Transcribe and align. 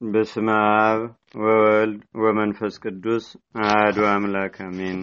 በስመ 0.00 0.48
አብ 0.80 1.00
ወወልድ 1.38 1.94
ወመንፈስ 2.20 2.74
ቅዱስ 2.82 3.24
አህዱ 3.62 3.96
አምላክ 4.10 4.54
አሜን። 4.64 4.98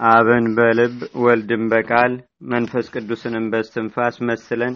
አብን 0.00 0.46
በልብ 0.56 0.96
ወልድን 1.22 1.64
በቃል 1.72 2.12
መንፈስ 2.52 2.86
ቅዱስንም 2.94 3.46
በስትንፋስ 3.52 4.16
መስለን 4.28 4.74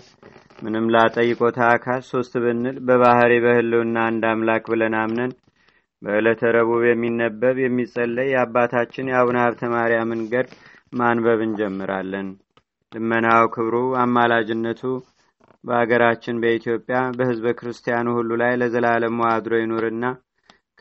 ምንም 0.62 0.86
ላጠይቆታ 0.94 1.60
አካል 1.70 2.02
ሶስት 2.10 2.34
ብንል 2.44 2.78
በባህሪ 2.86 3.33
በህልውና 3.44 3.96
አንድ 4.08 4.24
አምላክ 4.30 4.64
ብለን 4.72 4.96
አምነን 5.03 5.35
በዕለተ 6.03 6.53
ረቡዕ 6.56 6.82
የሚነበብ 6.87 7.58
የሚጸለይ 7.62 8.30
የአባታችን 8.32 9.10
የአቡነ 9.10 9.38
ሀብተ 9.44 9.72
ማርያምን 9.74 10.22
ገድል 10.32 10.56
ማንበብ 10.92 11.42
እንጀምራለን። 11.44 12.28
ልመናው 12.92 13.44
ክብሩ 13.54 13.76
አማላጅነቱ 14.03 14.82
በአገራችን 15.65 16.41
በኢትዮጵያ 16.42 16.98
በህዝበ 17.16 17.52
ክርስቲያኑ 17.59 18.06
ሁሉ 18.16 18.30
ላይ 18.42 18.52
ለዘላለም 18.60 19.18
አድሮ 19.30 19.54
ይኑርና 19.60 20.04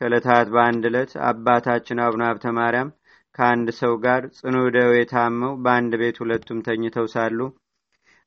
ከዕለታት 0.02 0.48
በአንድ 0.54 0.84
ዕለት 0.90 1.12
አባታችን 1.30 2.04
አቡነ 2.06 2.24
ሀብተ 2.30 2.48
ማርያም 2.58 2.90
ከአንድ 3.36 3.68
ሰው 3.80 3.94
ጋር 4.04 4.24
ጽኑ 4.38 4.56
ደዌ 4.76 4.96
ታመው 5.12 5.54
በአንድ 5.64 5.94
ቤት 6.02 6.18
ሁለቱም 6.24 6.60
ተኝተው 6.68 7.08
ሳሉ 7.14 7.40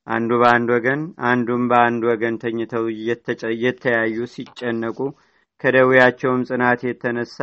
አንዱ 0.07 0.31
በአንድ 0.41 0.69
ወገን 0.75 1.01
አንዱም 1.29 1.63
በአንድ 1.71 2.03
ወገን 2.09 2.35
ተኝተው 2.43 2.85
እየተያዩ 3.51 4.17
ሲጨነቁ 4.33 4.99
ከደዌያቸውም 5.61 6.41
ጽናት 6.49 6.81
የተነሳ 6.87 7.37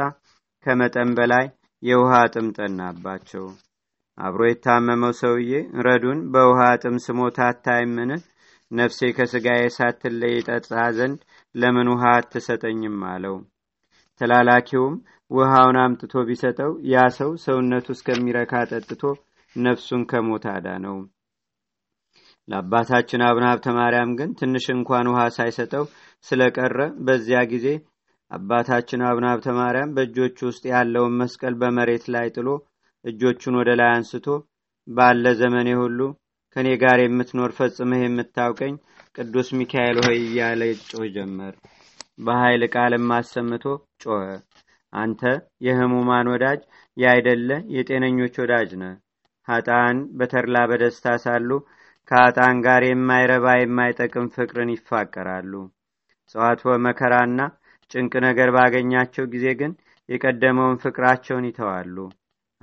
ከመጠን 0.66 1.10
በላይ 1.18 1.46
የውሃ 1.82 2.12
ጥም 2.34 2.46
ጠናባቸው። 2.56 3.44
አብሮ 4.18 4.42
የታመመው 4.48 5.12
ሰውዬ 5.20 5.52
ረዱን 5.86 6.20
በውሃ 6.34 6.60
ጥም 6.82 6.96
ስሞታ 7.06 7.38
አታይምን? 7.48 8.10
ነፍሴ 8.70 9.08
ከስጋዬ 9.16 9.62
ሳትለይ 9.76 10.36
ጠጣ 10.48 10.68
ዘንድ 10.96 11.18
ለምን 11.54 11.88
ውሃ 11.92 12.04
አትሰጠኝም 12.18 12.98
አለው። 13.10 13.36
ተላላኪውም 14.20 14.94
ውሃውን 15.30 15.76
አምጥቶ 15.82 16.14
ቢሰጠው 16.28 16.72
ያ 16.92 17.04
ሰው 17.18 17.30
ሰውነቱ 17.44 17.86
እስከሚረካ 17.94 18.52
ጠጥቶ 18.70 19.02
ነፍሱን 19.56 20.02
ከሞት 20.10 20.44
አዳነው። 20.52 20.96
ለአባታችን 22.48 23.24
አቡነ 23.28 23.44
ሀብተ 23.50 23.68
ማርያም 23.76 24.10
ግን 24.18 24.30
ትንሽ 24.40 24.64
እንኳን 24.74 25.06
ውሃ 25.10 25.20
ሳይሰጠው 25.36 25.84
ስለቀረ 26.26 26.78
በዚያ 27.06 27.38
ጊዜ 27.52 27.66
አባታችን 28.30 29.04
አቡነ 29.08 29.24
ሀብተ 29.32 29.48
ማርያም 29.58 29.94
በእጆቹ 29.96 30.38
ውስጥ 30.48 30.64
ያለውን 30.72 31.16
መስቀል 31.20 31.54
በመሬት 31.60 32.04
ላይ 32.14 32.28
ጥሎ 32.36 32.48
እጆቹን 33.04 33.56
ወደ 33.60 33.70
ላይ 33.80 33.90
አንስቶ 33.96 34.26
ባለ 34.88 35.24
ዘመኔ 35.40 35.68
ሁሉ 35.80 36.00
ከእኔ 36.56 36.68
ጋር 36.82 36.98
የምትኖር 37.02 37.52
ፈጽመህ 37.56 38.02
የምታውቀኝ 38.02 38.74
ቅዱስ 39.16 39.48
ሚካኤል 39.58 39.98
ሆይ 40.04 40.18
እያለ 40.22 40.60
ጮህ 40.88 41.06
ጀመር። 41.14 41.54
በኃይል 42.18 42.62
ቃልም 42.74 43.08
አሰምቶ 43.16 43.64
ጮኸ። 44.02 44.26
አንተ 44.92 45.22
የህሙማን 45.66 46.30
ወዳጅ 46.32 46.60
ያይደለ 46.96 47.48
የጤነኞች 47.76 48.34
ወዳጅ 48.42 48.70
ነ 48.80 48.86
ሀጣን 49.48 49.96
በተድላ 50.18 50.58
በደስታ 50.70 51.14
ሳሉ 51.24 51.50
ከሀጣን 52.10 52.56
ጋር 52.64 52.82
የማይረባ 52.86 53.46
የማይጠቅም 53.56 54.26
ፍቅርን 54.34 54.70
ይፋቀራሉ። 54.74 55.52
ጽዋት 56.34 56.60
መከራና 56.86 57.40
ጭንቅ 57.90 58.12
ነገር 58.26 58.50
ባገኛቸው 58.56 59.24
ጊዜ 59.32 59.46
ግን 59.60 59.72
የቀደመውን 60.08 60.80
ፍቅራቸውን 60.84 61.48
ይተዋሉ። 61.48 61.96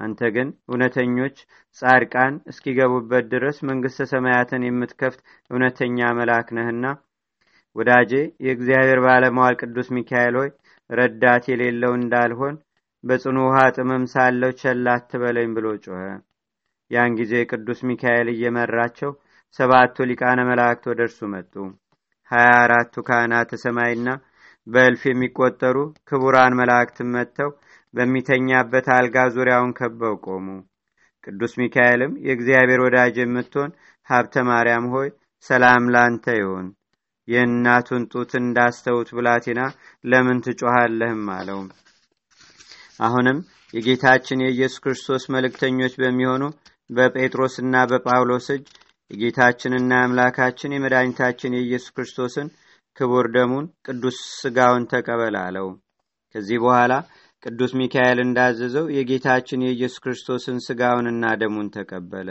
አንተ 0.02 0.30
ግን 0.35 0.49
እውነተኞች 0.67 1.38
ጻድቃን 1.81 2.35
እስኪገቡበት 2.52 3.25
ድረስ 3.33 3.57
መንግሥተ 3.69 4.07
ሰማያትን 4.11 4.66
የምትከፍት 4.67 5.19
እውነተኛ 5.52 6.09
መልአክ 6.19 6.49
ነህና 6.57 6.85
ወዳጄ 7.75 8.11
የእግዚአብሔር 8.45 8.99
ባለመዋል 9.05 9.55
ቅዱስ 9.61 9.89
ሚካኤል 9.97 10.35
ሆይ 10.39 10.49
ረዳት 10.89 11.44
የሌለው 11.52 11.94
እንዳልሆን 11.99 12.55
በጽኑ 13.03 13.38
ውሃ 13.45 13.59
ጥምም 13.75 14.03
ሳለው 14.13 14.52
ቸል 14.59 14.88
አትበለኝ 14.94 15.49
ብሎ 15.55 15.67
ጮኸ። 15.85 16.01
ያን 16.91 17.12
ጊዜ 17.19 17.33
ቅዱስ 17.51 17.79
ሚካኤል 17.89 18.28
እየመራቸው 18.31 19.12
ሰባቱ 19.59 20.06
ሊቃነ 20.09 20.39
መላእክት 20.50 20.83
ወደ 20.91 21.01
እርሱ 21.07 21.19
መጡ። 21.33 21.53
ሀያ 22.31 22.50
አራቱ 22.59 23.03
ካህናተ 23.07 23.51
ሰማይና 23.63 24.09
በእልፍ 24.67 25.01
የሚቆጠሩ 25.07 25.77
ክቡራን 26.09 26.57
መላእክትም 26.59 27.09
መጥተው 27.16 27.49
በሚተኛበት 27.94 28.88
አልጋ 28.95 29.23
ዙሪያውን 29.35 29.72
ከበው 29.79 30.16
ቆሙ። 30.25 30.47
ቅዱስ 31.23 31.53
ሚካኤልም 31.61 32.13
የእግዚአብሔር 32.25 32.79
ወዳጅ 32.85 33.16
የምትሆን 33.21 33.71
ሀብተ 34.07 34.44
ማርያም 34.47 34.85
ሆይ 34.94 35.09
ሰላም 35.45 35.83
ላንተ 35.94 36.25
ይሁን፣ 36.38 36.67
የእናቱን 37.27 38.03
ጡት 38.13 38.31
እንዳስተውት 38.39 39.09
ብላቴና 39.17 39.61
ለምን 40.03 40.39
ትጮሃለህም 40.45 41.25
አለው። 41.35 41.59
አሁንም 43.00 43.38
የጌታችን 43.73 44.44
የኢየሱስ 44.44 44.81
ክርስቶስ 44.83 45.23
መልእክተኞች 45.35 45.94
በሚሆኑ 46.01 46.44
በጴጥሮስና 46.89 47.75
በጳውሎስ 47.91 48.47
እጅ 48.55 48.66
የጌታችንና 49.11 49.91
የአምላካችን 49.97 50.75
የመድኃኒታችን 50.75 51.55
የኢየሱስ 51.57 51.94
ክርስቶስን 51.95 52.47
ክቡር 52.97 53.25
ደሙን 53.35 53.66
ቅዱስ 53.85 54.18
ስጋውን 54.40 54.84
ተቀበል 54.91 55.35
አለው። 55.41 55.68
ከዚህ 56.35 56.57
በኋላ 56.63 56.94
ቅዱስ 57.44 57.72
ሚካኤል 57.79 58.19
እንዳዘዘው 58.24 58.85
የጌታችን 58.96 59.66
የኢየሱስ 59.66 60.02
ክርስቶስን 60.03 60.57
ስጋውንና 60.66 61.34
ደሙን 61.41 61.68
ተቀበለ። 61.75 62.30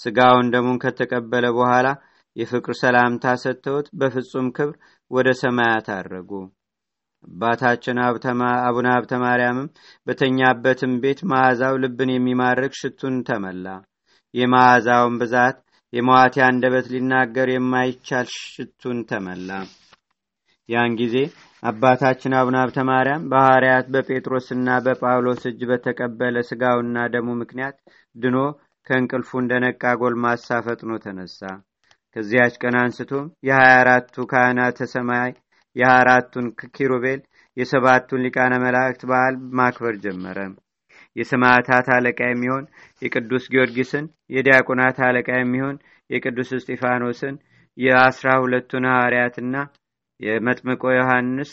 ስጋውን 0.00 0.46
ደሙን 0.54 0.78
ከተቀበለ 0.84 1.46
በኋላ 1.58 1.88
የፍቅር 2.36 2.74
ሰላምታ 2.80 3.34
ሰጥተውት 3.42 3.88
በፍጹም 4.00 4.46
ክብር 4.56 4.74
ወደ 5.10 5.28
ሰማያት 5.42 5.88
አረጉ። 5.96 6.30
አባታችን 7.24 7.98
አቡነ 8.66 8.86
ሀብተ 8.94 9.12
ማርያምም 9.24 9.68
በተኛበትም 10.06 10.94
ቤት 11.02 11.20
መዓዛው 11.30 11.74
ልብን 11.82 12.10
የሚማርክ 12.14 12.72
ሽቱን 12.80 13.16
ተመላ። 13.28 13.66
የመዓዛውን 14.34 15.16
ብዛት 15.22 15.58
የመዋቲ 15.92 16.36
አንደበት 16.46 16.86
ሊናገር 16.92 17.48
የማይቻል 17.52 18.28
ሽቱን 18.36 18.98
ተመላ። 19.10 19.50
ያን 20.68 20.92
ጊዜ 21.00 21.16
አባታችን 21.62 22.36
አቡነ 22.38 22.56
ሀብተ 22.62 22.78
ማርያም 22.88 23.26
በሐዋርያት 23.30 23.86
በጴጥሮስና 23.94 24.78
በጳውሎስ 24.86 25.42
እጅ 25.50 25.60
በተቀበለ 25.70 26.36
ስጋውና 26.48 27.04
ደሙ 27.14 27.28
ምክንያት 27.42 27.76
ድኖ 28.16 28.38
ከእንቅልፉ 28.86 29.30
እንደነቃ 29.42 29.82
ጎልማሳ 30.00 30.58
ፈጥኖ 30.66 30.92
ተነሳ። 31.04 31.40
ከዚያች 32.16 32.54
ቀን 32.62 32.74
አንስቶም 32.80 33.26
የሀያ 33.48 33.74
አራቱ 33.80 34.24
ካህናተ 34.32 34.88
ሰማይ 34.94 35.30
የሀያ 35.76 36.00
አራቱን 36.00 36.46
ኪሩቤል 36.76 37.20
የሰባቱን 37.56 38.24
ሊቃነ 38.24 38.52
መላእክት 38.64 39.02
በዓል 39.10 39.34
ማክበር 39.58 39.94
ጀመረ። 40.04 40.38
የሰማዕታት 41.16 41.86
አለቃ 41.94 42.20
የሚሆን 42.28 42.64
የቅዱስ 43.02 43.44
ጊዮርጊስን፣ 43.52 44.04
የዲያቆናት 44.34 44.98
አለቃ 45.06 45.30
የሚሆን 45.38 45.76
የቅዱስ 46.10 46.50
እስጢፋኖስን፣ 46.58 47.34
የአስራ 47.78 48.28
ሁለቱን 48.42 48.86
ሐዋርያትና 48.92 49.56
የመጥምቆ 50.20 50.82
ዮሐንስ 50.96 51.52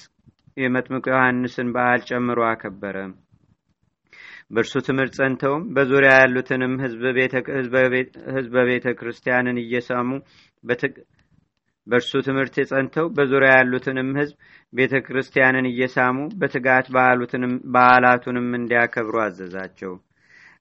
የመጥምቆ 0.57 1.05
ዮሐንስን 1.13 1.67
በዓል 1.75 2.01
ጨምሮ 2.09 2.39
አከበረ። 2.47 2.95
በእርሱ 4.51 4.75
ትምህርት 4.87 5.13
ጸንተውም 5.17 5.63
በዙሪያ 5.75 6.11
ያሉትንም 6.19 6.73
ህዝበ 6.83 8.55
ቤተ 8.69 8.85
ክርስቲያንን 8.99 9.57
እየሰሙ 9.63 10.09
በእርሱ 11.89 12.11
ትምህርት 12.25 12.55
የጸንተው 12.59 13.07
በዙሪያ 13.16 13.51
ያሉትንም 13.55 14.09
ህዝብ 14.19 14.35
ቤተ 14.73 14.95
ክርስቲያንን 15.05 15.66
እየሳሙ 15.69 16.17
በትጋት 16.41 16.88
በዓላቱንም 17.75 18.47
እንዲያከብሩ 18.59 19.16
አዘዛቸው። 19.23 19.94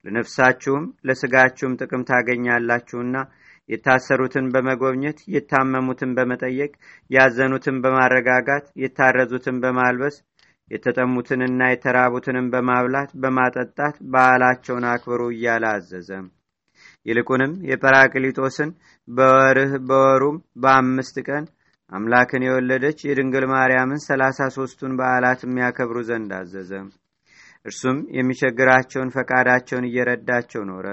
ለነፍሳችሁም 0.05 0.85
ለስጋችሁም 1.07 1.77
ጥቅም 1.81 2.07
ታገኛላችሁና 2.09 3.15
የታሰሩትን 3.69 4.45
በመጎብኘት 4.53 5.19
የታመሙትን 5.33 6.11
በመጠየቅ 6.17 6.71
ያዘኑትን 7.09 7.77
በማረጋጋት 7.83 8.65
የታረዙትን 8.83 9.59
በማልበስ 9.63 10.15
የተጠሙትንና 10.71 11.61
የተራቡትንም 11.69 12.49
በማብላት 12.53 13.11
በማጠጣት 13.21 13.95
በዓላቸውን 14.13 14.85
አክብሩ 14.91 15.21
እያለ 15.35 15.65
አዘዘ። 15.75 16.09
ይልቁንም 17.09 17.53
የጰራቅሊጦስን 17.69 18.71
በወርህ 19.07 19.71
በወሩም 19.89 20.37
በአምስት 20.63 21.17
ቀን 21.27 21.45
አምላክን 21.91 22.43
የወለደች 22.45 22.99
የድንግል 23.05 23.45
ማርያምን 23.51 24.01
ሰላሳ 24.07 24.47
ሶስቱን 24.57 24.95
በዓላት 24.99 25.39
የሚያከብሩ 25.45 25.99
ዘንድ 26.09 26.31
አዘዘ። 26.39 26.71
እርሱም 27.65 27.97
የሚቸግራቸውን 28.17 29.13
ፈቃዳቸውን 29.15 29.87
እየረዳቸው 29.87 30.61
ኖረ። 30.69 30.87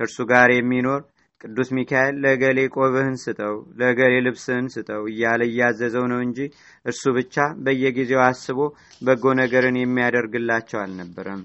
ከእርሱ 0.00 0.18
ጋር 0.30 0.48
የሚኖር 0.52 1.00
ቅዱስ 1.40 1.68
ሚካኤል 1.76 2.14
ለገሌ 2.24 2.58
ቆብህን 2.74 3.16
ስጠው፣ 3.22 3.56
ለገሌ 3.80 4.12
ልብስህን 4.26 4.66
ስጠው 4.74 5.02
እያለ 5.10 5.40
እያዘዘው 5.48 6.04
ነው 6.12 6.20
እንጂ 6.26 6.38
እርሱ 6.86 7.02
ብቻ 7.16 7.34
በየጊዜው 7.64 8.20
አስቦ 8.26 8.58
በጎ 9.02 9.34
ነገርን 9.40 9.76
የሚያደርግላቸው 9.80 10.80
አልነበረም። 10.84 11.42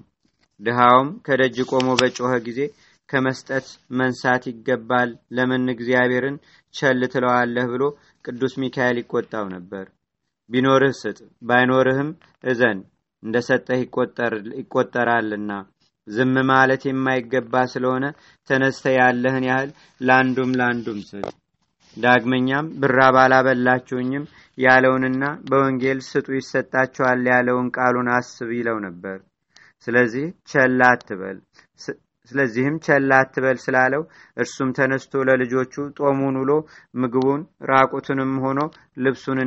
ድሃውም 0.60 1.10
ከደጅ 1.26 1.58
ቆሞ 1.70 1.88
በጮኸ 2.00 2.32
ጊዜ 2.48 2.60
ከመስጠት 3.10 3.66
መንሳት 3.98 4.42
ይገባል፣ 4.50 5.10
ለምን 5.36 5.64
እግዚአብሔርን 5.74 6.36
ቸል 6.74 7.00
ትለዋለህ? 7.12 7.66
ብሎ 7.72 7.82
ቅዱስ 8.24 8.54
ሚካኤል 8.62 8.98
ይቆጣው 9.00 9.46
ነበር። 9.54 9.86
ቢኖርህ 10.50 10.94
ስጥ 11.00 11.18
ባይኖርህም 11.48 12.10
እዘን 12.44 12.78
እንደ 13.22 13.36
ሰጠህ 13.48 13.80
ይቆጠራልና። 14.60 15.50
ዝም 16.06 16.34
ማለት 16.50 16.82
የማይገባ 16.86 17.54
ስለሆነ 17.72 18.04
ተነስተ 18.50 18.84
ያለህን 18.96 19.44
ያህል 19.50 19.70
ለአንዱም 20.00 20.52
ለአንዱም 20.58 21.00
ስጥ። 21.10 21.24
ዳግመኛም 21.96 22.66
ብራብ 22.80 23.16
አላበላችሁኝም 23.22 24.24
ያለውንና 24.58 25.24
በወንጌል 25.48 25.98
ስጡ 26.08 26.28
ይሰጣችኋል 26.38 27.22
ያለውን 27.30 27.68
ቃሉን 27.76 28.08
አስብ 28.16 28.50
ይለው 28.58 28.78
ነበር። 28.86 29.18
ስለዚህ 29.86 30.26
ቸላ 30.50 30.80
አትበል 30.94 31.38
ስለዚህም 32.30 32.76
ቸላ 32.86 33.10
አትበል 33.22 33.58
ስላለው 33.64 34.02
እርሱም 34.36 34.70
ተነስቶ 34.78 35.22
ለልጆቹ 35.28 35.74
ጦሙን 35.98 36.36
ውሎ 36.40 36.52
ምግቡን 36.94 37.42
ራቁትንም 37.70 38.34
ሆኖ 38.44 38.60
ልብሱን 39.04 39.38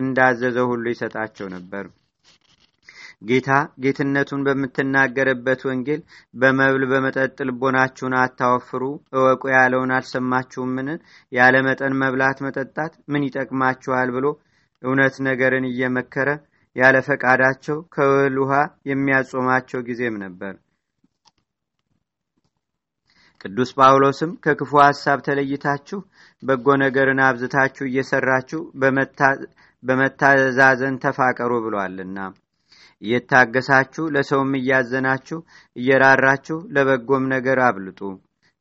እንዳዘዘው 0.00 0.68
ሁሉ 0.72 0.84
ይሰጣቸው 0.94 1.48
ነበር። 1.56 1.86
ጌታ 3.28 3.48
ጌትነቱን 3.84 4.44
በምትናገርበት 4.46 5.60
ወንጌል 5.68 6.00
በመብል 6.34 6.84
በመጠጥ 6.92 7.36
ልቦናችሁን 7.48 8.14
አታወፍሩ 8.20 8.82
እወቁ 9.16 9.42
ያለውን 9.54 9.90
አልሰማችሁምን? 9.96 10.88
ያለ 11.32 11.56
መጠን 11.66 11.98
መብላት 12.02 12.38
መጠጣት 12.46 12.94
ምን 13.12 13.26
ይጠቅማችኋል 13.28 14.10
ብሎ 14.16 14.26
እውነት 14.82 15.14
ነገርን 15.28 15.66
እየመከረ 15.70 16.28
ያለ 16.76 16.96
ፈቃዳቸው 17.06 17.78
ከእህል 17.94 18.36
ውሃ 18.42 18.54
የሚያጾማቸው 18.90 19.80
ጊዜም 19.88 20.16
ነበር 20.24 20.54
ቅዱስ 23.40 23.70
ጳውሎስም 23.76 24.30
ከክፉ 24.44 24.70
ሐሳብ 24.82 25.18
ተለይታችሁ 25.26 25.98
በጎ 26.42 26.66
ነገርን 26.82 27.20
አብዝታችሁ 27.26 27.84
እየሰራችሁ 27.86 28.60
በመታዛዘን 29.82 30.96
ተፋቀሩ 31.04 31.52
ብሏልና። 31.64 32.18
እየታገሳችሁ 33.02 34.04
ለሰውም 34.14 34.52
እያዘናችሁ 34.58 35.38
እየራራችሁ 35.76 36.58
ለበጎም 36.76 37.24
ነገር 37.34 37.60
አብልጡ። 37.68 38.00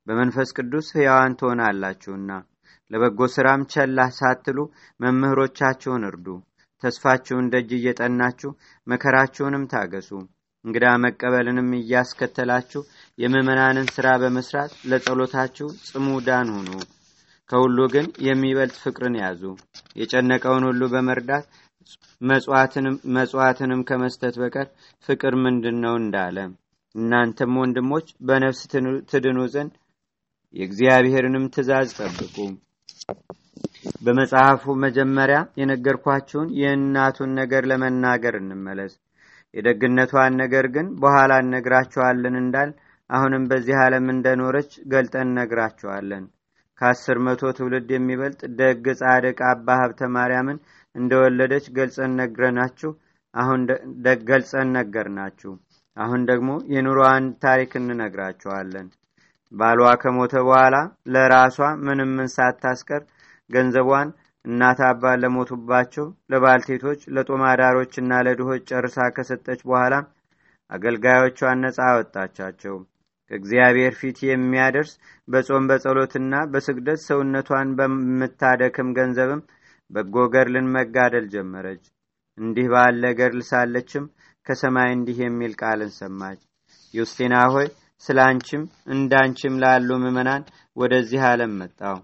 በመንፈስ 0.08 0.50
ቅዱስ 0.58 0.88
ሕያዋን 0.98 1.34
ትሆናላችሁና 1.40 2.32
ለበጎ 2.92 3.22
ሥራም 3.34 3.64
ቸላ 3.74 4.08
ሳትሉ 4.20 4.60
መምህሮቻችሁን 5.00 6.06
እርዱ። 6.10 6.28
ተስፋችሁን 6.84 7.50
ደጅ 7.54 7.70
እየጠናችሁ 7.78 8.52
መከራችሁንም 8.88 9.64
ታገሱ 9.74 10.10
እንግዳ 10.66 10.86
መቀበልንም 11.04 11.70
እያስከተላችሁ 11.78 12.82
የምእመናንን 13.18 13.88
ሥራ 13.96 14.08
በመስራት 14.22 14.72
ለጸሎታችሁ 14.92 15.68
ጽሙዳን 15.88 16.50
ሁኑ። 16.56 16.70
ከሁሉ 17.50 17.78
ግን 17.94 18.08
የሚበልጥ 18.26 18.76
ፍቅርን 18.84 19.16
ያዙ። 19.22 19.42
የጨነቀውን 20.00 20.66
ሁሉ 20.70 20.82
በመርዳት 20.92 21.46
መጽዋዕትንም 23.16 23.82
ከመስጠት 23.90 24.36
በቀር 24.42 24.68
ፍቅር 25.06 25.36
ምንድን 25.44 25.78
ነው 25.86 25.96
እንዳለ 26.02 26.38
እናንተም 26.96 27.58
ወንድሞች 27.62 28.08
በነፍስ 28.28 28.62
ትድኑ 29.12 29.40
ዘንድ 29.54 29.74
የእግዚአብሔርንም 30.54 31.46
ትእዛዝ 31.54 31.90
ጠብቁ። 32.00 32.36
በመጽሐፉ 34.06 34.74
መጀመሪያ 34.84 35.40
የነገርኳችሁን 35.60 36.50
የእናቱን 36.60 37.32
ነገር 37.40 37.64
ለመናገር 37.72 38.36
እንመለስ 38.40 38.94
የደግነቷን 39.54 40.34
ነገር 40.42 40.66
ግን 40.76 40.88
በኋላ 41.02 41.32
እነግራችኋለን 41.44 42.36
እንዳል 42.42 42.72
አሁንም 43.10 43.44
በዚህ 43.52 43.78
ዓለም 43.84 44.08
እንደኖረች 44.14 44.72
ገልጠን 44.92 45.30
እነግራችኋለን። 45.30 46.26
ከአስር 46.82 47.18
መቶ 47.26 47.42
ትውልድ 47.58 47.90
የሚበልጥ 47.94 48.42
ደግ 48.60 48.86
ጻድቅ 49.00 49.40
አባ 49.50 49.68
ሀብተ 49.82 50.10
ማርያምን 50.16 50.60
እንደወለደች 50.96 51.66
ገልጸን 51.78 52.12
ነግረናችሁ 52.20 52.92
አሁን 53.34 53.62
ገልጸን 54.30 54.70
ነገርናችሁ። 54.78 55.52
አሁን 55.98 56.22
ደግሞ 56.30 56.50
የኑሮዋን 56.74 57.26
ታሪክ 57.44 57.72
እንነግራችኋለን። 57.80 58.88
ባሏ 59.54 59.82
ከሞተ 60.02 60.34
በኋላ 60.48 60.76
ለራሷ 61.14 61.58
ምንም 61.86 62.12
ምን 62.18 62.28
ሳታስቀር 62.36 63.02
ገንዘቧን 63.50 64.10
እናት 64.50 64.80
አባት 64.88 65.18
ለሞቱባቸው 65.22 66.06
ለባልቴቶች 66.32 67.02
ለጦማዳሮችና 67.16 68.22
ለድሆች 68.28 68.62
ጨርሳ 68.72 69.08
ከሰጠች 69.16 69.62
በኋላ 69.68 69.96
አገልጋዮቿን 70.72 71.62
ነፃ 71.64 71.78
አወጣቻቸው። 71.88 72.76
ከእግዚአብሔር 73.32 73.94
ፊት 74.00 74.20
የሚያደርስ 74.28 74.92
በጾም 75.28 75.66
በጸሎትና 75.70 76.36
በስግደት 76.54 77.00
ሰውነቷን 77.08 77.74
በምታደክም 77.80 78.94
ገንዘብም 78.98 79.42
በጎ 79.92 80.16
ገርልን 80.34 80.68
መጋደል 80.76 81.26
ጀመረች። 81.34 81.84
እንዲህ 82.38 82.68
ባለ 82.74 83.04
ገርል 83.20 83.42
ሳለችም 83.50 84.06
ከሰማይ 84.46 84.90
እንዲህ 84.96 85.18
የሚል 85.24 85.54
ቃልን 85.62 85.92
ሰማች። 86.00 86.40
ዩስቴና 86.94 87.36
ሆይ 87.54 87.68
ስለ 88.04 88.20
አንቺም 88.28 88.64
እንዳንቺም 88.94 89.56
ላሉ 89.64 89.90
ምእመናን 90.04 90.44
ወደዚህ 90.78 91.22
ዓለም 91.30 91.54
መጣው 91.62 91.98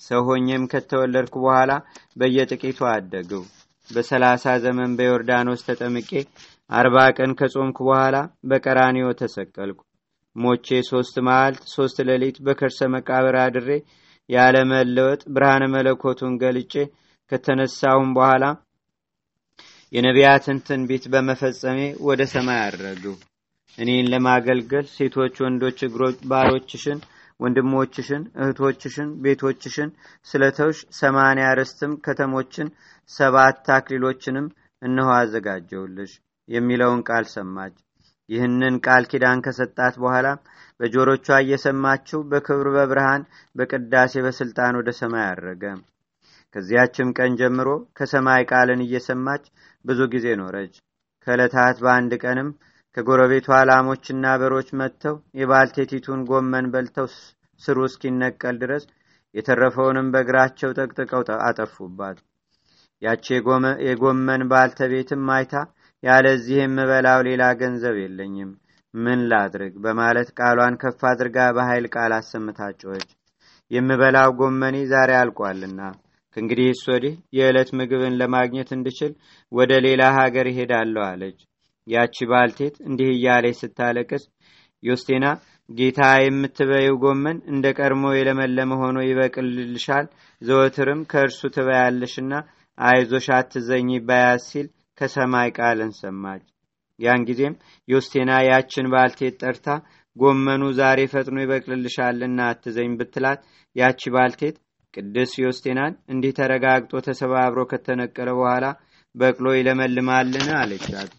ሰው 0.00 0.20
ሆኜም 0.28 0.62
ከተወለድኩ 0.72 1.34
በኋላ 1.44 1.72
በየጥቂቱ 2.20 2.78
አደግው 2.92 3.42
በሰላሳ 3.88 4.54
ዘመን 4.64 4.90
በዮርዳኖስ 4.98 5.62
ተጠምቄ 5.68 6.10
አርባ 6.70 6.96
ቀን 7.16 7.32
ከጾምኩ 7.40 7.78
በኋላ 7.88 8.16
በቀራኒዮ 8.50 9.06
ተሰቀልኩ። 9.20 9.80
ሞቼ 10.36 10.66
ሶስት 10.90 11.14
መዓልት 11.26 11.62
ሶስት 11.74 11.96
ሌሊት 12.08 12.36
በከርሰ 12.46 12.80
መቃብር 12.94 13.36
አድሬ 13.42 13.68
ያለ 14.28 14.56
መለወጥ 14.70 15.22
ብርሃነ 15.34 15.62
መለኮቱን 15.74 16.34
ገልጬ 16.42 16.74
ከተነሳውም 17.32 18.10
በኋላ 18.16 18.44
የነቢያትን 19.92 20.58
ትንቢት 20.66 21.04
በመፈጸሜ 21.12 21.78
ወደ 22.08 22.22
ሰማይ 22.32 22.60
አረጉ 22.62 23.04
እኔን 23.78 24.08
ለማገልገል 24.12 24.86
ሴቶች 24.94 25.34
ወንዶች 25.44 25.78
እግሮች 25.86 26.16
ባሮችሽን 26.30 26.98
ወንድሞችሽን 27.42 28.22
እህቶችሽን 28.40 29.08
ቤቶችሽን 29.24 29.90
ስለተውሽ 30.26 30.80
ሰማንያ 31.00 31.46
ርስትም 31.58 31.92
ከተሞችን 32.06 32.68
ሰባት 33.10 33.70
አክሊሎችንም 33.76 34.46
እነሆ 34.82 35.08
አዘጋጀውልሽ 35.16 36.12
የሚለውን 36.48 37.00
ቃል 37.08 37.24
ሰማች። 37.34 37.74
ይህንን 38.28 38.74
ቃል 38.86 39.04
ኪዳን 39.10 39.38
ከሰጣት 39.46 39.94
በኋላ 40.02 40.26
በጆሮቿ 40.80 41.26
እየሰማችው 41.42 42.20
በክብር 42.30 42.68
በብርሃን 42.76 43.22
በቅዳሴ 43.56 44.22
በስልጣን 44.26 44.78
ወደ 44.80 44.90
ሰማይ 45.00 45.24
አረገ። 45.30 45.64
ከዚያችም 46.54 47.10
ቀን 47.18 47.32
ጀምሮ 47.40 47.68
ከሰማይ 47.98 48.42
ቃልን 48.50 48.80
እየሰማች 48.86 49.44
ብዙ 49.84 50.00
ጊዜ 50.14 50.26
ኖረች። 50.40 50.74
ከዕለታት 51.26 51.76
በአንድ 51.84 52.12
ቀንም 52.24 52.48
ከጎረቤቷ 52.96 53.58
ላሞችና 53.68 54.24
በሮች 54.40 54.68
መጥተው 54.80 55.14
የባልቴቲቱን 55.40 56.20
ጎመን 56.30 56.66
በልተው 56.72 57.06
ስሩ 57.60 57.78
እስኪነቀል 57.88 58.56
ድረስ 58.62 58.84
የተረፈውንም 59.34 60.10
በእግራቸው 60.14 60.70
ጠቅጥቀው 60.78 61.22
አጠፉባት። 61.46 62.18
ያቺ 63.02 63.24
የጎመን 63.86 64.42
ባልተቤትም 64.50 65.24
አይታ 65.36 65.54
ያለዚህ 66.02 66.56
የምበላው 66.60 67.20
ሌላ 67.28 67.42
ገንዘብ 67.60 67.96
የለኝም 68.02 68.50
ምን 68.94 69.20
ላድርግ? 69.30 69.74
በማለት 69.84 70.28
ቃሏን 70.38 70.74
ከፍ 70.82 71.00
አድርጋ 71.10 71.38
በኃይል 71.56 71.86
ቃል 71.94 72.12
አሰምታጮች 72.18 73.06
የምበላው 73.70 74.30
ጎመኔ 74.38 74.76
ዛሬ 74.92 75.10
አልቋልና 75.20 75.80
ከእንግዲህ 76.36 76.68
ወዲህ 76.88 77.14
የዕለት 77.36 77.70
ምግብን 77.78 78.18
ለማግኘት 78.20 78.70
እንድችል 78.76 79.12
ወደ 79.52 79.72
ሌላ 79.86 80.02
ሀገር 80.18 80.46
ይሄዳለሁ 80.50 81.02
አለች 81.08 81.38
ያቺ 81.86 82.26
ባልቴት 82.30 82.74
እንዲህ 82.88 83.08
እያለች 83.14 83.56
ስታለቅስ 83.60 84.24
ዮስቴና 84.82 85.26
ጌታ 85.68 86.00
የምትበይው 86.20 86.96
ጎመን 87.02 87.38
እንደ 87.52 87.66
ቀድሞ 87.78 88.04
የለመለመ 88.14 88.78
ሆኖ 88.80 88.98
ይበቅልልሻል 89.06 90.06
ዘወትርም 90.42 91.00
ከእርሱ 91.12 91.40
ትበያለሽና 91.56 92.32
አይዞሽ 92.78 93.26
አትዘኝ 93.36 93.88
ባያዝ 94.08 94.42
ሲል 94.50 94.66
ከሰማይ 94.98 95.48
ቃልን 95.58 95.92
ሰማች። 96.00 96.42
ያን 96.98 97.22
ጊዜም 97.28 97.54
ዮስቴና 97.88 98.32
ያችን 98.48 98.90
ባልቴት 98.92 99.36
ጠርታ 99.42 99.68
ጎመኑ 100.16 100.62
ዛሬ 100.80 101.00
ፈጥኖ 101.12 101.36
ይበቅልልሻልና 101.42 102.40
አትዘኝ 102.50 102.92
ብትላት 102.98 103.40
ያቺ 103.76 104.10
ባልቴት 104.16 104.56
ቅዱስ 104.94 105.32
ዮስቴናን 105.44 105.92
እንዲህ 106.12 106.34
ተረጋግጦ 106.38 106.92
ተሰባብሮ 107.06 107.60
ከተነቀለ 107.70 108.30
በኋላ 108.38 108.64
በቅሎ 109.14 109.46
ይለመልማልን? 109.56 110.48
አለቻት 110.58 111.10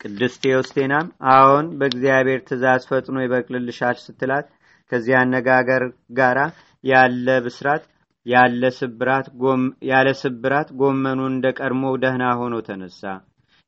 ቅድስት 0.00 0.42
ዮስቴናም 0.48 1.06
አዎን 1.32 1.66
በእግዚአብሔር 1.78 2.40
ትእዛዝ 2.48 2.82
ፈጥኖ 2.90 3.16
ይበቅልልሻል 3.22 3.96
ስትላት 4.02 4.46
ከዚህ 4.92 5.14
አነጋገር 5.20 5.82
ጋራ 6.18 6.38
ያለ 6.84 7.28
ብስራት 7.46 7.84
ያለ 8.26 8.62
ስብራት 10.20 10.68
ጎመኑ 10.80 11.20
እንደ 11.32 11.46
ቀድሞ 11.58 11.84
ደህና 12.02 12.24
ሆኖ 12.40 12.54
ተነሳ። 12.66 13.02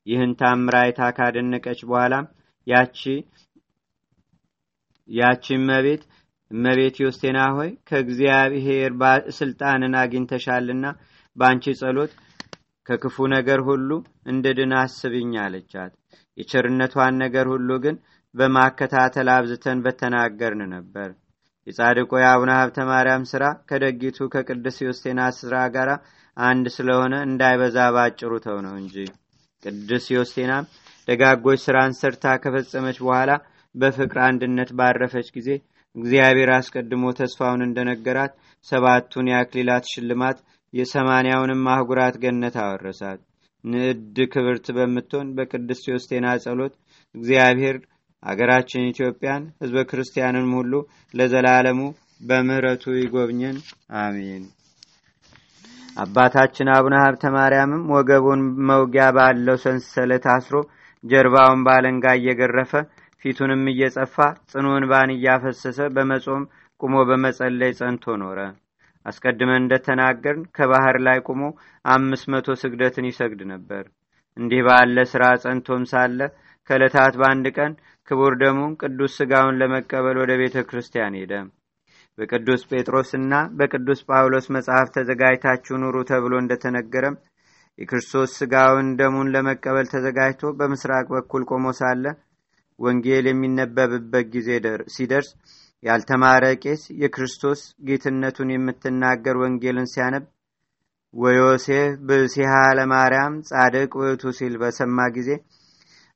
ይህን 0.07 0.31
ታምራይታ 0.39 1.09
ካደነቀች 1.17 1.79
በኋላም 1.89 2.25
ያቺ 2.67 2.99
ያቺ 5.09 5.45
እመቤት 5.59 6.03
እመቤት 6.51 6.95
ዮስቴና 7.03 7.39
ሆይ 7.57 7.69
ከእግዚአብሔር 7.89 8.91
ስልጣንን 9.37 9.95
አግኝተሻልና 10.01 10.85
በአንቺ 11.35 11.73
ጸሎት 11.81 12.13
ከክፉ 12.87 13.25
ነገር 13.33 13.59
ሁሉ 13.67 13.89
እንድድን 14.31 14.71
አስብኝ 14.79 15.33
አለቻት 15.43 15.93
የቸርነቷን 16.37 17.15
ነገር 17.23 17.45
ሁሉ 17.53 17.69
ግን 17.85 17.95
በማከታተል 18.35 19.29
አብዝተን 19.33 19.79
በተናገርን 19.85 20.61
ነበር። 20.75 21.09
የጻድቆ 21.67 22.11
የአቡነ 22.21 22.51
ሀብተ 22.59 22.77
ማርያም 22.89 23.23
ሥራ 23.31 23.45
ከደጊቱ 23.69 24.27
ከቅዱስ 24.33 24.77
ዮስቴና 24.85 25.21
ሥራ 25.39 25.55
ጋር 25.75 25.89
አንድ 26.37 26.65
ስለሆነ 26.75 27.15
እንዳይበዛ 27.27 27.77
ባጭሩ 27.95 28.31
ተው 28.45 28.57
ነው 28.65 28.75
እንጂ። 28.81 28.95
ቅዱስ 29.63 30.05
ዮስቴናም 30.15 30.69
ደጋጎች 31.07 31.59
ሥራን 31.65 31.91
ሰርታ 31.99 32.33
ከፈጸመች 32.43 32.97
በኋላ 33.03 33.31
በፍቅር 33.75 34.19
አንድነት 34.27 34.69
ባረፈች 34.79 35.27
ጊዜ 35.35 35.49
እግዚአብሔር 35.95 36.49
አስቀድሞ 36.57 37.05
ተስፋውን 37.19 37.65
እንደነገራት 37.65 38.33
ሰባቱን 38.67 39.29
የአክሊላት 39.31 39.85
ሽልማት 39.93 40.37
የሰማንያውንም 40.73 41.63
አህጉራት 41.73 42.15
ገነት 42.23 42.55
አወረሳት 42.63 43.21
ንዕድ 43.63 44.17
ክብርት 44.33 44.67
በምትሆን 44.77 45.27
በቅድስት 45.37 45.83
ዮስቴና 45.91 46.27
ጸሎት 46.43 46.73
እግዚአብሔር 47.15 47.77
አገራችን 48.23 48.87
ኢትዮጵያን 48.89 49.43
ህዝበ 49.61 49.83
ክርስቲያንን 49.89 50.47
ሁሉ 50.57 50.73
ለዘላለሙ 51.13 51.79
በምህረቱ 52.27 52.83
ይጎብኘን። 52.97 53.57
አሜን። 54.01 54.43
አባታችን 55.97 56.67
አቡነ 56.75 56.95
ሀብተ 57.03 57.23
ማርያምም 57.35 57.83
ወገቡን 57.95 58.41
መውጊያ 58.69 59.05
ባለው 59.17 59.57
ሰንሰለት 59.63 60.25
አስሮ 60.35 60.55
ጀርባውን 61.03 61.61
ባለንጋ 61.67 62.05
እየገረፈ 62.17 62.71
ፊቱንም 63.21 63.63
እየጸፋ 63.71 64.15
ጽኑ 64.51 64.67
እንባን 64.77 65.09
እያፈሰሰ 65.15 65.79
በመጾም 65.95 66.43
ቁሞ 66.81 66.95
በመጸለይ 67.09 67.71
ጸንቶ 67.79 68.13
ኖረ 68.21 68.39
አስቀድመን 69.05 69.61
እንደተናገርን 69.61 70.43
ከባህር 70.57 70.97
ላይ 71.07 71.19
ቁሞ 71.27 71.41
አምስት 71.85 72.25
መቶ 72.33 72.55
ስግደትን 72.61 73.07
ይሰግድ 73.09 73.41
ነበር። 73.53 73.83
እንዲህ 74.37 74.61
ባለ 74.67 74.97
ሥራ 75.11 75.23
ጸንቶም 75.43 75.83
ሳለ 75.91 76.19
ከዕለታት 76.69 77.13
በአንድ 77.21 77.47
ቀን 77.57 77.71
ክቡር 78.07 78.33
ደሙን 78.41 78.73
ቅዱስ 78.81 79.15
ሥጋውን 79.19 79.57
ለመቀበል 79.61 80.17
ወደ 80.21 80.31
ቤተ 80.41 80.63
ክርስቲያን 80.69 81.17
ሄደ። 81.19 81.33
በቅዱስ 82.17 82.61
ጴጥሮስና 82.69 83.33
በቅዱስ 83.57 83.99
ጳውሎስ 84.07 84.47
መጽሐፍ 84.55 84.87
ተዘጋጅታችሁ 84.95 85.75
ኑሩ 85.83 85.97
ተብሎ 86.09 86.33
እንደተነገረም 86.41 87.15
የክርስቶስ 87.79 88.31
ሥጋውን 88.39 88.87
ደሙን 88.99 89.31
ለመቀበል 89.35 89.87
ተዘጋጅቶ 89.93 90.51
በምስራቅ 90.57 91.05
በኩል 91.13 91.43
ቆሞ 91.51 91.67
ሳለ 91.79 92.03
ወንጌል 92.79 93.25
የሚነበብበት 93.29 94.27
ጊዜ 94.35 94.49
ሲደርስ 94.95 95.29
ያልተማረ 95.83 96.45
ቄስ 96.63 96.81
የክርስቶስ 97.01 97.59
ጌትነቱን 97.87 98.49
የምትናገር 98.53 99.35
ወንጌልን 99.41 99.87
ሲያነብ 99.93 100.25
ወዮሴፍ 101.13 101.93
ብእሲሃ 102.07 102.51
ለማርያም 102.77 103.33
ጻድቅ 103.49 103.91
ውእቱ 104.01 104.33
ሲል 104.37 104.53
በሰማ 104.61 105.07
ጊዜ 105.15 105.29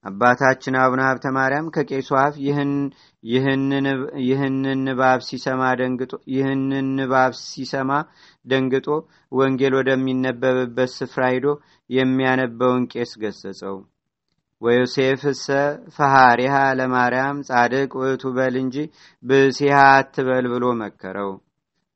አባታችን 0.05 0.75
አቡነ 0.81 1.01
ሀብተ 1.07 1.25
ማርያም 1.37 1.69
ከቄሱ 1.75 2.09
አፍ 2.23 2.33
ይህንን 3.23 4.65
ንባብ 4.83 5.19
ሲሰማ 5.27 5.61
ደንግጦ 5.79 6.13
ይህንን 6.35 6.87
ንባብ 6.97 7.33
ሲሰማ 7.41 7.91
ደንግጦ 8.45 8.87
ወንጌል 9.31 9.75
ወደሚነበብበት 9.79 10.91
ስፍራ 10.97 11.23
ሂዶ 11.35 11.47
የሚያነበውን 11.89 12.85
ቄስ 12.93 13.13
ገሰጸው 13.23 13.75
ወዮሴፍ 14.65 15.21
እሰ 15.31 15.45
ፈሃሪሃ 15.95 16.55
ለማርያም 16.79 17.37
ጻድቅ 17.49 17.91
ውእቱ 17.99 18.23
በል 18.37 18.55
እንጂ 18.61 18.75
ብእሲሃ 19.23 19.79
አትበል 19.95 20.45
ብሎ 20.53 20.65
መከረው። 20.81 21.31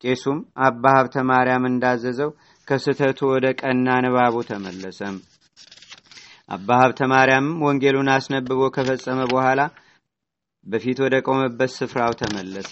ቄሱም 0.03 0.38
አባ 0.65 0.83
ሀብተ 0.97 1.15
ማርያም 1.29 1.63
እንዳዘዘው 1.69 2.29
ከስተቱ 2.67 3.19
ወደ 3.33 3.45
ቀና 3.61 3.88
ንባቡ 4.05 4.35
ተመለሰም 4.49 5.15
አባ 6.49 6.67
ሀብተ 6.81 6.99
ማርያምም 7.13 7.57
ወንጌሉን 7.65 8.09
አስነብቦ 8.13 8.61
ከፈጸመ 8.75 9.19
በኋላ 9.33 9.61
በፊት 10.65 10.97
ወደ 11.05 11.15
ቆመበት 11.27 11.71
ስፍራው 11.75 12.13
ተመለሰ። 12.21 12.71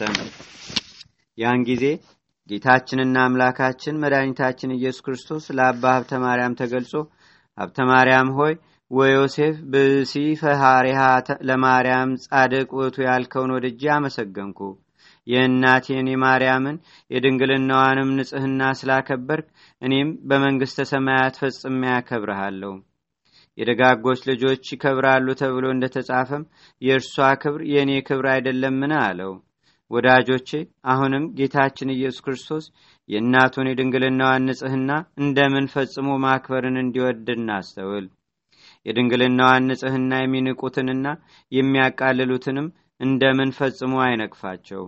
ያን 1.37 1.61
ጊዜ 1.69 1.83
ጌታችንና 2.49 3.17
አምላካችን 3.27 3.99
መድኃኒታችን 4.03 4.75
ኢየሱስ 4.75 5.03
ክርስቶስ 5.05 5.45
ለአባ 5.57 5.83
ሀብተ 5.95 6.13
ማርያም 6.23 6.57
ተገልጾ 6.61 6.93
ሀብተ 7.57 7.77
ማርያም 7.91 8.29
ሆይ 8.37 8.53
ወዮሴፍ 8.91 9.56
ብሲ 9.72 10.12
ፈሃሪሃ 10.41 11.00
ለማርያም 11.48 12.12
ጻድቅ 12.25 12.70
ውቱ 12.77 12.98
ያልከውን 13.06 13.53
ወድጄ 13.56 13.82
አመሰገንኩ። 13.96 14.60
የእናቴን 15.27 16.08
የማርያምን 16.12 16.77
የድንግልናዋንም 17.12 18.13
ንጽህና 18.17 18.70
ስላከበርክ 18.79 19.48
እኔም 19.82 20.12
በመንግሥተ 20.29 20.86
ሰማያት 20.91 21.39
ፈጽሜ 21.41 21.82
ያከብረሃለሁ 21.91 22.72
የደጋጎች 23.58 24.20
ልጆች 24.29 24.63
ይከብራሉ 24.74 25.27
ተብሎ 25.39 25.65
እንደተጻፈም 25.72 26.44
የእርሷ 26.82 27.13
ክብር 27.41 27.62
የእኔ 27.72 27.91
ክብር 28.08 28.27
አይደለምን? 28.34 28.94
አለው። 29.01 29.34
ወዳጆቼ 29.91 30.50
አሁንም 30.91 31.25
ጌታችን 31.38 31.94
ኢየሱስ 31.94 32.24
ክርስቶስ 32.25 32.65
የእናቱን 33.10 33.70
የድንግልናዋን 33.70 34.46
ንጽህና 34.50 34.91
እንደምን 35.22 35.67
ፈጽሞ 35.74 36.10
ማክበርን 36.25 36.77
እንዲወድ 36.82 37.27
እናስተውል 37.36 38.08
የድንግልናዋን 38.88 39.67
ንጽህና 39.70 40.13
የሚንቁትንና 40.20 41.08
የሚያቃልሉትንም 41.51 42.67
እንደምን 43.00 43.50
ፈጽሞ 43.58 43.94
አይነቅፋቸው? 44.06 44.84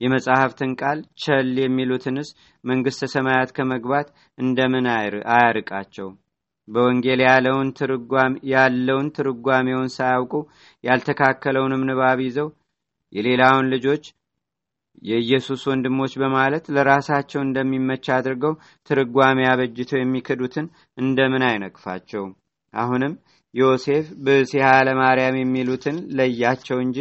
የመጽሐፍትን 0.00 0.70
ቃል 0.80 0.98
ቸል 1.22 1.50
የሚሉትንስ 1.62 2.28
መንግሥተ 2.64 3.08
ሰማያት 3.14 3.50
ከመግባት 3.56 4.08
እንደምን 4.38 4.86
አያርቃቸው? 5.34 6.08
በወንጌል 6.68 7.20
ያለውን 8.54 9.08
ትርጓሜውን 9.16 9.90
ሳያውቁ 9.96 10.32
ያልተካከለውንም 10.84 11.86
ንባብ 11.88 12.20
ይዘው 12.26 12.48
የሌላውን 13.12 13.66
ልጆች 13.74 14.04
የኢየሱስ 15.02 15.62
ወንድሞች 15.70 16.12
በማለት 16.22 16.64
ለራሳቸው 16.74 17.40
እንደሚመች 17.42 18.06
አድርገው 18.16 18.54
ትርጓሜ 18.90 19.40
አበጅተው 19.50 20.00
የሚክዱትን 20.00 20.66
እንደምን 20.98 21.44
አይነቅፋቸው 21.50 22.24
አሁንም 22.74 23.12
ዮሴፍ 23.54 24.06
ብእሲሃ 24.24 24.68
ለማርያም 24.88 25.36
የሚሉትን 25.40 25.96
ለያቸው 26.18 26.78
እንጂ 26.84 26.98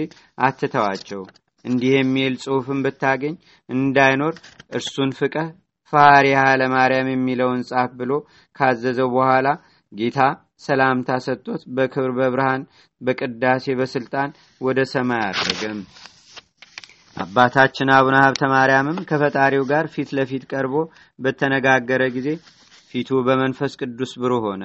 አትተዋቸው። 0.48 1.22
እንዲህ 1.66 1.92
የሚል 1.96 2.34
ጽሑፍን 2.44 2.80
ብታገኝ 2.86 3.36
እንዳይኖር 3.70 4.34
እርሱን 4.78 5.12
ፍቀህ 5.20 5.48
ፋሪሃ 5.94 6.42
ለማርያም 6.62 7.10
የሚለውን 7.12 7.62
ጻፍ 7.70 7.92
ብሎ 8.00 8.12
ካዘዘው 8.56 9.10
በኋላ 9.16 9.48
ጌታ 9.92 10.20
ሰላምታ 10.66 11.12
ሰጥቶት 11.26 11.62
በክብር 11.76 12.12
በብርሃን 12.18 12.62
በቅዳሴ 13.02 13.76
በስልጣን 13.80 14.30
ወደ 14.62 14.80
ሰማይ 14.94 15.22
አድረገም 15.28 15.80
አባታችን 17.18 17.90
አቡነ 17.96 18.16
ሀብተ 18.24 18.44
ማርያምም 18.54 19.04
ከፈጣሪው 19.10 19.64
ጋር 19.72 19.86
ፊት 19.94 20.10
ለፊት 20.18 20.44
ቀርቦ 20.52 20.76
በተነጋገረ 21.20 22.04
ጊዜ 22.16 22.30
ፊቱ 22.92 23.20
በመንፈስ 23.28 23.74
ቅዱስ 23.82 24.12
ብሩህ 24.22 24.44
ሆነ 24.48 24.64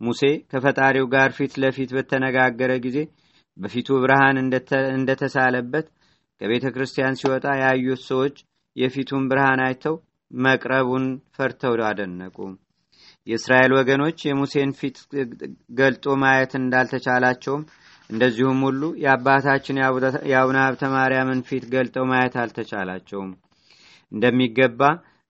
ሙሴ 0.00 0.22
ከፈጣሪው 0.52 1.06
ጋር 1.14 1.30
ፊት 1.36 1.52
ለፊት 1.62 1.90
በተነጋገረ 1.96 2.72
ጊዜ 2.84 2.98
በፊቱ 3.56 3.88
ብርሃን 4.02 4.36
እንደተሳለበት 4.94 5.86
ከቤተ 6.40 6.66
ክርስቲያን 6.74 7.18
ሲወጣ 7.20 7.46
ያዩት 7.62 8.02
ሰዎች 8.08 8.36
የፊቱን 8.76 9.24
ብርሃን 9.30 9.60
አይተው 9.66 9.96
መቅረቡን 10.30 11.04
ፈርተው 11.36 11.74
አደነቁ። 11.88 12.36
የእስራኤል 13.26 13.72
ወገኖች 13.78 14.18
የሙሴን 14.26 14.70
ፊት 14.78 14.96
ገልጦ 15.78 16.14
ማየት 16.22 16.52
እንዳልተቻላቸውም 16.60 17.62
እንደዚሁም 18.10 18.60
ሁሉ 18.66 18.82
የአባታችን 19.02 19.80
የአቡነ 20.30 20.56
ሀብተ 20.62 20.84
ማርያምን 20.94 21.40
ፊት 21.48 21.64
ገልጠው 21.74 22.04
ማየት 22.10 22.34
አልተቻላቸውም። 22.42 23.30
እንደሚገባ 24.12 24.80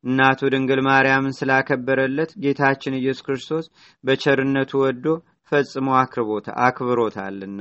እናቱ 0.04 0.40
ድንግል 0.52 0.80
ማርያምን 0.86 1.36
ስላከበረለት 1.38 2.30
ጌታችን 2.44 2.98
ኢየሱስ 2.98 3.24
ክርስቶስ 3.26 3.64
በቸርነቱ 4.04 4.72
ወዶ 4.82 5.06
ፈጽሞ 5.52 5.88
አክብሮታልና። 6.66 7.60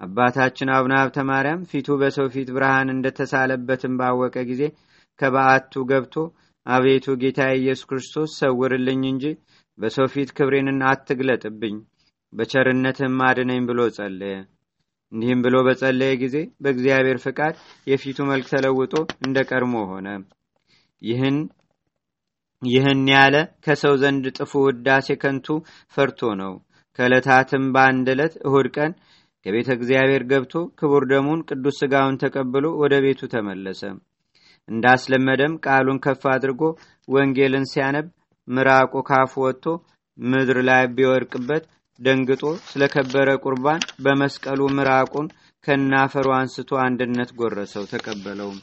አባታችን 0.00 0.72
አቡነ 0.76 0.92
ሀብተ 1.00 1.18
ማርያም 1.28 1.66
ፊቱ 1.70 1.96
በሰው 2.00 2.28
ፊት 2.34 2.48
ብርሃን 2.54 2.88
እንደተሳለበትን 2.94 3.92
ባወቀ 4.00 4.36
ጊዜ 4.50 4.62
ከበዓቱ 5.20 5.82
ገብቶ 5.90 6.14
አቤቱ 6.66 7.14
ጌታ 7.22 7.40
ኢየሱስ 7.58 7.86
ክርስቶስ 7.90 8.32
ሰውርልኝ 8.40 9.02
እንጂ 9.10 9.24
በሰው 9.78 10.06
ፊት 10.12 10.30
ክብሬንን 10.36 10.80
አትግለጥብኝ 10.90 11.76
በቸርነትህም 12.32 13.16
አድነኝ 13.28 13.62
ብሎ 13.68 13.80
ጸለየ። 13.96 14.34
እንዲህም 15.12 15.40
ብሎ 15.44 15.56
በጸለየ 15.66 16.12
ጊዜ 16.22 16.36
በእግዚአብሔር 16.62 17.18
ፍቃድ 17.24 17.54
የፊቱ 17.86 18.18
መልክ 18.30 18.46
ተለውጦ 18.52 18.94
እንደ 19.26 19.38
ቀድሞ 19.50 19.74
ሆነ 19.90 20.06
ይህን 21.02 21.38
ይህን 22.62 23.00
ያለ 23.12 23.36
ከሰው 23.64 23.94
ዘንድ 24.02 24.24
ጥፉ 24.38 24.52
ውዳሴ 24.66 25.16
ከንቱ 25.22 25.46
ፈርቶ 25.94 26.20
ነው 26.42 26.52
ከዕለታትም 26.98 27.64
በአንድ 27.74 28.06
ዕለት 28.14 28.34
እሁድ 28.46 28.66
ቀን 28.76 28.92
ከቤተ 29.46 29.68
እግዚአብሔር 29.76 30.22
ገብቶ 30.30 30.54
ክቡር 30.78 31.04
ደሙን 31.12 31.40
ቅዱስ 31.48 31.78
ሥጋውን 31.82 32.18
ተቀብሎ 32.22 32.66
ወደ 32.82 32.94
ቤቱ 33.04 33.20
ተመለሰ 33.32 33.80
እንዳስለመደም 34.68 35.54
ቃሉን 35.66 35.98
ከፍ 36.04 36.22
አድርጎ 36.34 36.60
ወንጌልን 37.08 37.64
ሲያነብ 37.72 38.06
ምራቁ 38.48 39.02
ካፉ 39.08 39.32
ወጥቶ 39.46 39.64
ምድር 40.18 40.58
ላይ 40.68 40.84
ቢወድቅበት 40.96 41.64
ደንግጦ 42.00 42.42
ስለከበረ 42.68 43.28
ቁርባን 43.44 43.82
በመስቀሉ 44.04 44.60
ምራቁን 44.76 45.26
ከናፈሩ 45.64 46.28
አንስቶ 46.38 46.70
አንድነት 46.84 47.30
ጎረሰው 47.40 47.84
ተቀበለውም። 47.92 48.60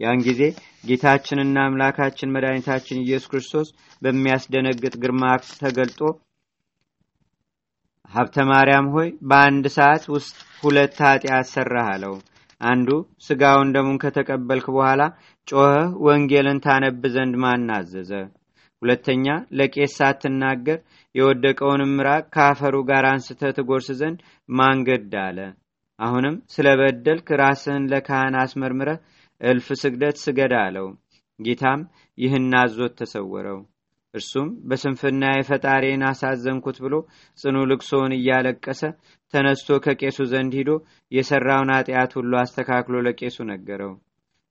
ያን 0.00 0.20
ጊዜ 0.26 0.42
ጌታችንና 0.84 1.56
አምላካችን 1.64 2.32
መድኃኒታችን 2.34 3.02
ኢየሱስ 3.02 3.28
ክርስቶስ 3.32 3.68
በሚያስደነግጥ 4.02 4.94
ግርማ 5.02 5.22
ተገልጦ 5.58 6.00
ሀብተ 8.10 8.44
ማርያም 8.48 8.86
ሆይ 8.94 9.08
በአንድ 9.30 9.64
ሰዓት 9.74 10.04
ውስጥ 10.14 10.32
ሁለት 10.62 10.96
ኃጢአት 11.04 11.46
ሰራህ 11.52 11.88
አለው። 11.92 12.14
አንዱ 12.60 12.88
ስጋውን 13.26 13.68
ደሙን 13.74 14.00
ከተቀበልክ 14.02 14.66
በኋላ 14.74 15.02
ጮኸህ 15.48 15.92
ወንጌልን 16.06 16.58
ታነብ 16.64 17.04
ዘንድ 17.14 17.34
ማን 17.42 17.68
አዘዘ? 17.76 18.10
ሁለተኛ 18.82 19.26
ለቄስ 19.58 19.94
ሳትናገር 19.98 20.78
የወደቀውንም 21.14 21.94
ምራቅ 21.98 22.24
ከአፈሩ 22.34 22.76
ጋር 22.90 23.04
አንስተህ 23.10 23.54
ትጎርስ 23.56 23.88
ዘንድ 24.00 24.18
ማንገድ 24.48 25.14
አለ። 25.24 25.38
አሁንም 25.98 26.36
ስለ 26.52 26.68
በደልክ 26.80 27.28
ራስህን 27.40 27.88
ለካህን 27.92 28.36
አስመርምረህ 28.42 29.00
እልፍ 29.40 29.68
ስግደት 29.82 30.16
ስገድ 30.24 30.54
አለው። 30.60 30.88
ጌታም 31.38 31.80
ይህን 32.18 32.52
አዞት 32.60 32.94
ተሰወረው። 33.00 33.58
እርሱም 34.14 34.48
በስንፍና 34.68 35.24
የፈጣሪን 35.32 36.02
አሳዘንኩት 36.08 36.78
ብሎ 36.84 36.94
ጽኑ 37.38 37.56
ልቅሶውን 37.70 38.12
እያለቀሰ 38.16 38.80
ተነስቶ 39.34 39.78
ከቄሱ 39.84 40.18
ዘንድ 40.32 40.52
ሂዶ 40.58 40.70
የሠራውን 41.12 41.72
ኃጢአት 41.76 42.12
ሁሉ 42.18 42.32
አስተካክሎ 42.40 42.94
ለቄሱ 43.06 43.36
ነገረው። 43.50 43.92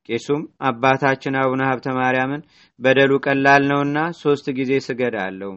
ቄሱም 0.09 0.41
አባታችን 0.67 1.35
አቡነ 1.39 1.61
ሀብተ 1.69 1.87
ማርያምን 1.97 2.45
በደሉ 2.79 3.11
ቀላል 3.25 3.63
ነውና 3.71 3.97
ሶስት 4.21 4.45
ጊዜ 4.59 4.71
ስገድ 4.87 5.15
አለው። 5.23 5.51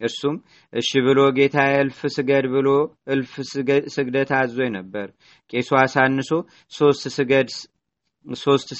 እርሱም 0.00 0.36
እሺ 0.72 0.90
ብሎ 1.06 1.20
ጌታ 1.36 1.58
እልፍ 1.78 2.00
ስገድ 2.16 2.46
ብሎ 2.54 2.68
እልፍ 3.12 3.32
ስግደት 3.94 4.30
አዞኝ 4.38 4.70
ነበር። 4.76 5.06
ቄሱ 5.52 5.70
አሳንሶ 5.82 6.30
ሶስት 6.72 7.04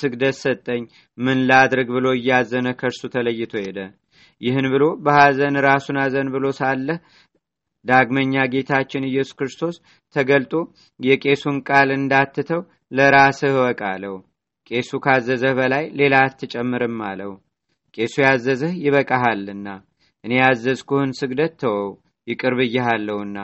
ስግደት 0.00 0.36
ሰጠኝ፣ 0.42 0.82
ምን 1.18 1.38
ላድርግ 1.48 1.88
ብሎ 1.96 2.06
እያዘነ 2.16 2.68
ከእርሱ 2.80 3.02
ተለይቶ 3.14 3.52
ሄደ። 3.62 3.78
ይህን 4.40 4.66
ብሎ 4.72 4.84
በሐዘን 5.04 5.56
ራሱን 5.66 5.98
አዘን 6.02 6.28
ብሎ 6.34 6.46
ሳለ 6.58 6.88
ዳግመኛ 7.84 8.34
ጌታችን 8.52 9.08
ኢየሱስ 9.08 9.36
ክርስቶስ 9.38 9.76
ተገልጦ 10.16 10.52
የቄሱን 11.00 11.58
ቃል 11.68 11.88
እንዳትተው 11.96 12.62
ለራስህ 12.92 13.54
እወቅ 13.54 13.80
አለው። 13.90 14.16
ቄሱ 14.70 14.90
ካዘዘህ 15.04 15.52
በላይ 15.58 15.84
ሌላ 15.98 16.14
አትጨምርም 16.24 16.98
አለው። 17.08 17.32
ቄሱ 17.94 18.14
ያዘዘህ 18.26 18.72
ይበቃሃልና 18.84 19.68
እኔ 20.24 20.32
ያዘዝኩህን 20.40 21.12
ስግደት 21.20 21.54
ተወው 21.60 21.90
ይቅር 22.26 22.54
ብያሃለሁና 22.58 23.36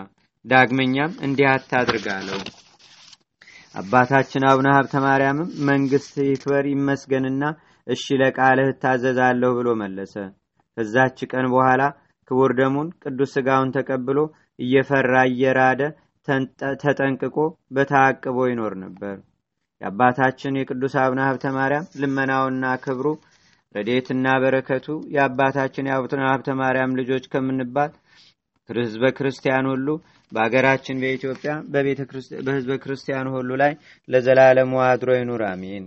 ዳግመኛም 0.44 1.12
እንዲህ 1.26 1.48
አታድርግ 1.52 2.06
አለው። 2.14 2.40
አባታችን 3.74 4.42
አቡነ 4.48 4.68
ሀብተ 4.74 4.94
ማርያምም 5.04 5.50
መንግስት 5.68 6.14
ይክበር 6.24 6.64
ይመስገንና 6.72 7.44
እሺ 7.86 8.04
ለቃልህ 8.20 8.68
እታዘዛለሁ 8.72 9.50
ብሎ 9.58 9.68
መለሰ። 9.80 10.14
ከዛች 10.76 11.18
ቀን 11.30 11.46
በኋላ 11.52 11.82
ክቡር 12.30 12.50
ደሙን 12.58 12.88
ቅዱስ 13.02 13.32
ስጋውን 13.36 13.72
ተቀብሎ 13.76 14.18
እየፈራ 14.58 15.14
እየራደ 15.30 15.80
ተጠንቅቆ 16.82 17.36
በታቅቦ 17.76 18.38
ይኖር 18.50 18.74
ነበር። 18.84 19.16
የአባታችን 19.80 20.58
የቅዱስ 20.58 20.94
አቡነ 21.02 21.20
ሀብተ 21.28 21.46
ማርያም 21.56 21.88
ልመናውና 22.02 22.64
ክብሩ 22.84 23.06
ረዴትና 23.74 24.26
በረከቱ 24.42 24.86
የአባታችን 25.14 25.88
የአቡነ 25.90 26.22
ሀብተ 26.30 26.50
ማርያም 26.60 26.96
ልጆች 27.00 27.24
ከምንባል 27.32 27.90
ህዝበ 28.68 29.04
ክርስቲያን 29.16 29.66
ሁሉ 29.70 29.88
በአገራችን 30.32 31.00
በኢትዮጵያ 31.02 31.52
በህዝበ 32.44 32.76
ክርስቲያን 32.84 33.28
ሁሉ 33.34 33.50
ላይ 33.62 33.72
ለዘላለሙ 34.08 34.72
አድሮ 34.86 35.10
ይኑር፣ 35.18 35.42
አሜን። 35.48 35.86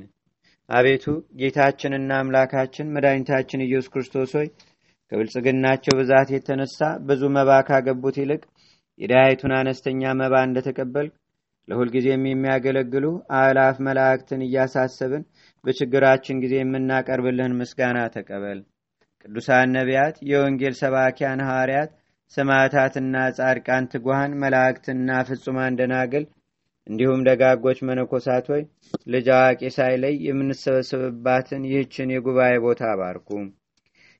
አቤቱ 0.69 1.05
ጌታችንና 1.39 2.11
አምላካችን 2.19 2.91
መድኃኒታችን 2.95 3.65
ኢየሱስ 3.65 3.89
ክርስቶስ 3.93 4.31
ሆይ 4.37 4.47
ከብልጽግናቸው 5.11 5.93
ብዛት 5.99 6.29
የተነሳ 6.33 6.79
ብዙ 7.09 7.23
መባ 7.35 7.51
ካገቡት 7.67 8.15
ይልቅ 8.21 8.41
የዳያይቱን 8.99 9.53
አነስተኛ 9.57 10.13
መባ 10.21 10.35
እንደተቀበል 10.47 11.07
ለሁልጊዜም 11.67 12.23
የሚያገለግሉ 12.29 13.05
አእላፍ 13.37 13.75
መላእክትን 13.87 14.41
እያሳሰብን 14.47 15.23
በችግራችን 15.63 16.41
ጊዜ 16.43 16.53
የምናቀርብልህን 16.59 17.57
ምስጋና 17.59 17.99
ተቀበል። 18.15 18.59
ቅዱሳን 19.25 19.71
ነቢያት፣ 19.77 20.17
የወንጌል 20.29 20.75
ሰባኪያን 20.81 21.39
ሐዋርያት፣ 21.47 21.91
ሰማዕታትና 22.33 23.15
ጻድቃን፣ 23.37 23.85
ትጉሃን 23.91 24.31
መላእክትና 24.41 25.09
ፍጹማን 25.27 25.77
ደናግል 25.79 26.25
እንዲሁም 26.87 27.21
ደጋጎች 27.27 27.77
መነኮሳት 27.87 28.45
ሆይ 28.51 28.63
ልጅ 29.13 29.27
አዋቂ 29.35 29.61
ሳይለይ 29.75 30.15
የምንሰበሰብባትን 30.27 31.63
ይህችን 31.69 32.11
የጉባኤ 32.13 32.55
ቦታ 32.65 32.81
አባርኩ። 32.91 33.29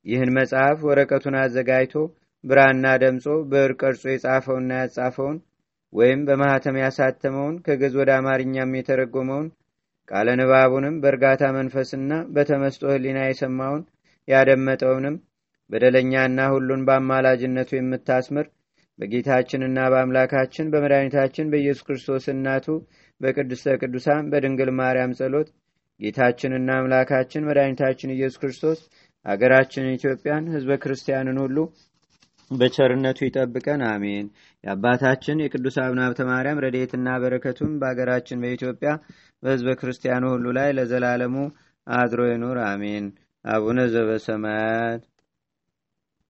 ይህን 0.06 0.32
መጽሐፍ 0.38 0.80
ወረቀቱን 0.88 1.36
አዘጋጅቶ 1.41 1.94
ብራና 2.44 2.86
ደምጾ 3.04 3.36
ብዕር 3.52 3.72
ቀርጾ 3.82 4.04
የጻፈውና 4.12 4.72
ያጻፈውን 4.82 5.38
ወይም 5.94 6.20
በማኅተም 6.28 6.80
ያሳተመውን 6.84 7.56
ከግዕዝ 7.65 7.94
ወደ 8.00 8.12
አማርኛም 8.18 8.76
የተረጎመውን 8.78 9.48
ቃለ 10.10 10.28
ንባቡንም 10.39 11.00
በእርጋታ 11.04 11.44
መንፈስና 11.58 12.13
በተመስጦ 12.36 12.84
ሕሊና 12.94 13.20
የሰማውን 13.26 13.84
ያደመጠውንም 14.28 15.15
በደለኛና 15.69 16.39
ሁሉን 16.54 16.82
በአማላጅነቱ 16.88 17.71
የምታስምር 17.75 18.47
በጌታችንና 18.99 19.80
በአምላካችን 19.91 20.69
በመድኃኒታችን 20.73 21.49
በኢየሱስ 21.54 21.86
ክርስቶስ 21.88 22.25
እናቱ 22.34 22.67
በቅድስተ 23.21 23.73
ቅዱሳን 23.82 24.30
በድንግል 24.32 24.69
ማርያም 24.80 25.15
ጸሎት 25.19 25.49
ጌታችንና 25.99 26.69
አምላካችን 26.80 27.47
መድኃኒታችን 27.47 28.13
ኢየሱስ 28.15 28.39
ክርስቶስ 28.41 28.80
አገራችንን 29.25 29.95
ኢትዮጵያን 29.97 30.49
ህዝበ 30.54 30.73
ክርስቲያንን 30.82 31.38
ሁሉ 31.43 31.58
በቸርነቱ 32.51 33.19
ይጠብቀን፣ 33.25 33.82
አሜን። 33.88 34.25
የአባታችን 34.63 35.41
የቅዱስ 35.43 35.75
አቡነ 35.84 35.99
ሀብተ 36.06 36.21
ማርያም 36.30 36.62
ረድኤትና 36.65 37.08
በረከቱም 37.23 37.71
በአገራችን 37.82 38.41
በኢትዮጵያ 38.43 38.91
በህዝበ 39.43 39.73
ክርስቲያኑ 39.80 40.23
ሁሉ 40.34 40.45
ላይ 40.58 40.69
ለዘላለሙ 40.78 41.36
አድሮ 41.88 42.21
ይኑር፣ 42.30 42.60
አሜን። 42.69 43.08
አቡነ 43.45 43.80
ዘበሰማያት 43.93 45.01